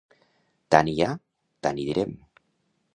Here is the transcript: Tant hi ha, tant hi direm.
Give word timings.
Tant 0.75 0.89
hi 0.93 0.97
ha, 1.07 1.11
tant 1.67 1.81
hi 1.83 1.87
direm. 1.93 2.21